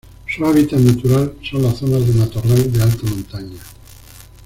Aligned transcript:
Su 0.27 0.43
hábitat 0.47 0.79
natural 0.79 1.35
son 1.47 1.61
las 1.61 1.77
zonas 1.77 2.07
de 2.07 2.13
matorral 2.15 2.71
de 2.73 2.81
alta 2.81 3.03
montaña. 3.07 3.59